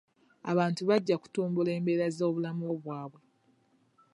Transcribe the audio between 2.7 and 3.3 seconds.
bwabwe.